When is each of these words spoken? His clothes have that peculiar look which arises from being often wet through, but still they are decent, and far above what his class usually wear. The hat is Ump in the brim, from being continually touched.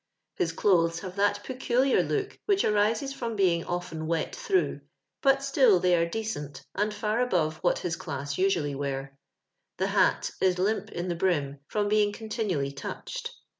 His 0.37 0.51
clothes 0.51 1.01
have 1.01 1.15
that 1.17 1.43
peculiar 1.43 2.01
look 2.01 2.39
which 2.47 2.65
arises 2.65 3.13
from 3.13 3.35
being 3.35 3.63
often 3.65 4.07
wet 4.07 4.35
through, 4.35 4.81
but 5.21 5.43
still 5.43 5.79
they 5.79 5.95
are 5.95 6.09
decent, 6.09 6.65
and 6.73 6.91
far 6.91 7.21
above 7.21 7.57
what 7.57 7.77
his 7.77 7.95
class 7.95 8.35
usually 8.35 8.73
wear. 8.73 9.15
The 9.77 9.85
hat 9.89 10.31
is 10.41 10.59
Ump 10.59 10.89
in 10.91 11.07
the 11.07 11.13
brim, 11.15 11.59
from 11.67 11.87
being 11.87 12.13
continually 12.13 12.71
touched. 12.71 13.29